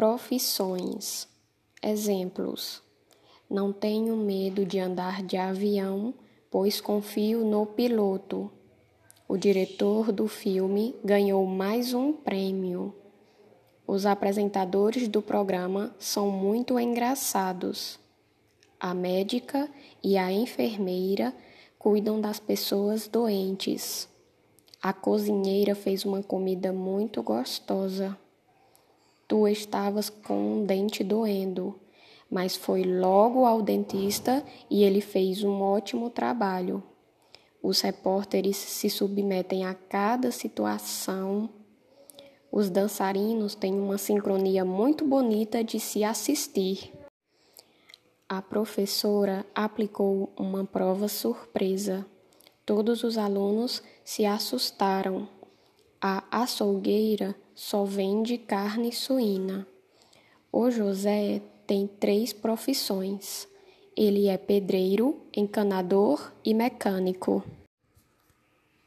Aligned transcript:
Profissões. 0.00 1.28
Exemplos: 1.82 2.82
Não 3.50 3.70
tenho 3.70 4.16
medo 4.16 4.64
de 4.64 4.78
andar 4.78 5.22
de 5.22 5.36
avião, 5.36 6.14
pois 6.50 6.80
confio 6.80 7.44
no 7.44 7.66
piloto. 7.66 8.50
O 9.28 9.36
diretor 9.36 10.10
do 10.10 10.26
filme 10.26 10.96
ganhou 11.04 11.44
mais 11.44 11.92
um 11.92 12.14
prêmio. 12.14 12.94
Os 13.86 14.06
apresentadores 14.06 15.06
do 15.06 15.20
programa 15.20 15.94
são 15.98 16.30
muito 16.30 16.80
engraçados. 16.80 18.00
A 18.80 18.94
médica 18.94 19.68
e 20.02 20.16
a 20.16 20.32
enfermeira 20.32 21.34
cuidam 21.78 22.18
das 22.18 22.40
pessoas 22.40 23.06
doentes. 23.06 24.08
A 24.80 24.94
cozinheira 24.94 25.74
fez 25.74 26.06
uma 26.06 26.22
comida 26.22 26.72
muito 26.72 27.22
gostosa. 27.22 28.16
Tu 29.30 29.46
estavas 29.46 30.10
com 30.10 30.54
um 30.54 30.66
dente 30.66 31.04
doendo, 31.04 31.78
mas 32.28 32.56
foi 32.56 32.82
logo 32.82 33.44
ao 33.44 33.62
dentista 33.62 34.44
e 34.68 34.82
ele 34.82 35.00
fez 35.00 35.44
um 35.44 35.62
ótimo 35.62 36.10
trabalho. 36.10 36.82
Os 37.62 37.80
repórteres 37.80 38.56
se 38.56 38.90
submetem 38.90 39.64
a 39.64 39.72
cada 39.72 40.32
situação. 40.32 41.48
Os 42.50 42.68
dançarinos 42.68 43.54
têm 43.54 43.72
uma 43.72 43.98
sincronia 43.98 44.64
muito 44.64 45.06
bonita 45.06 45.62
de 45.62 45.78
se 45.78 46.02
assistir. 46.02 46.92
A 48.28 48.42
professora 48.42 49.46
aplicou 49.54 50.32
uma 50.36 50.64
prova 50.64 51.06
surpresa. 51.06 52.04
Todos 52.66 53.04
os 53.04 53.16
alunos 53.16 53.80
se 54.04 54.26
assustaram. 54.26 55.28
A 56.02 56.24
açougueira 56.30 57.36
só 57.54 57.84
vende 57.84 58.38
carne 58.38 58.90
suína. 58.90 59.66
O 60.50 60.70
José 60.70 61.42
tem 61.66 61.86
três 61.86 62.32
profissões. 62.32 63.46
Ele 63.94 64.26
é 64.26 64.38
pedreiro, 64.38 65.20
encanador 65.36 66.32
e 66.42 66.54
mecânico. 66.54 67.44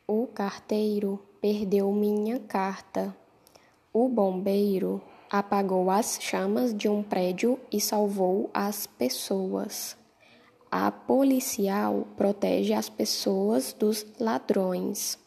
O 0.08 0.25
carteiro 0.25 1.20
perdeu 1.39 1.92
minha 1.92 2.39
carta. 2.39 3.16
O 3.94 4.09
bombeiro 4.09 5.00
apagou 5.30 5.92
as 5.92 6.17
chamas 6.20 6.73
de 6.75 6.89
um 6.89 7.03
prédio 7.03 7.59
e 7.72 7.80
salvou 7.80 8.50
as 8.52 8.88
pessoas. 8.88 9.95
A 10.72 10.89
policial 10.89 12.08
protege 12.17 12.73
as 12.73 12.89
pessoas 12.89 13.72
dos 13.72 14.03
ladrões. 14.20 15.22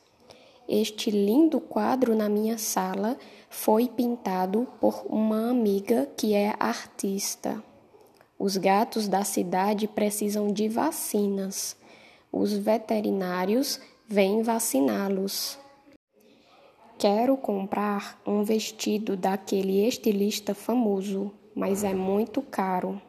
Este 0.68 1.10
lindo 1.10 1.60
quadro 1.60 2.14
na 2.16 2.28
minha 2.28 2.58
sala 2.58 3.16
foi 3.48 3.88
pintado 3.88 4.66
por 4.80 5.06
uma 5.08 5.50
amiga 5.50 6.08
que 6.16 6.34
é 6.34 6.54
artista. 6.58 7.62
Os 8.38 8.56
gatos 8.56 9.06
da 9.06 9.22
cidade 9.24 9.86
precisam 9.86 10.52
de 10.52 10.68
vacinas. 10.68 11.76
Os 12.32 12.52
veterinários 12.52 13.80
vêm 14.08 14.42
vaciná-los. 14.42 15.58
Quero 16.98 17.36
comprar 17.36 18.20
um 18.26 18.42
vestido 18.42 19.16
daquele 19.16 19.86
estilista 19.86 20.54
famoso, 20.54 21.30
mas 21.54 21.84
é 21.84 21.94
muito 21.94 22.42
caro. 22.42 23.00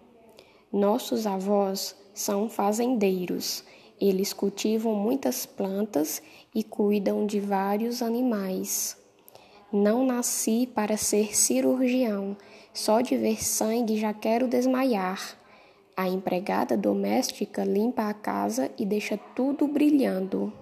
Nossos 0.72 1.26
avós 1.26 1.96
são 2.14 2.50
fazendeiros. 2.50 3.64
Eles 4.00 4.32
cultivam 4.34 4.94
muitas 4.94 5.46
plantas 5.46 6.22
e 6.54 6.64
cuidam 6.64 7.26
de 7.26 7.40
vários 7.40 8.02
animais. 8.02 8.98
Não 9.72 10.06
nasci 10.06 10.70
para 10.74 10.96
ser 10.96 11.36
cirurgião, 11.36 12.38
só 12.74 13.02
de 13.02 13.18
ver 13.18 13.44
sangue 13.44 13.98
já 13.98 14.14
quero 14.14 14.48
desmaiar. 14.48 15.38
A 15.96 16.08
empregada 16.08 16.78
doméstica 16.78 17.64
limpa 17.64 18.08
a 18.08 18.14
casa 18.14 18.72
e 18.78 18.86
deixa 18.86 19.18
tudo 19.36 19.68
brilhando. 19.68 20.54